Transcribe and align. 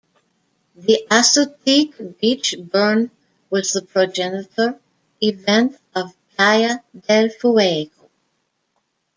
The 0.75 1.05
Assateague 1.11 2.17
Beach 2.19 2.55
Burn 2.59 3.11
was 3.51 3.73
the 3.73 3.83
progenitor 3.83 4.79
event 5.21 5.77
of 5.93 6.15
Playa 6.35 6.79
Del 7.07 7.29
Fuego. 7.29 8.09